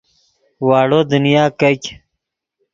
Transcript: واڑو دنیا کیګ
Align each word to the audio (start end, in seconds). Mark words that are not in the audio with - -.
واڑو 0.67 0.99
دنیا 1.11 1.43
کیګ 1.59 1.81